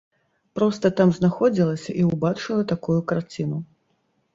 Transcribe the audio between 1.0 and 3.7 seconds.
там знаходзілася і ўбачыла такую карціну.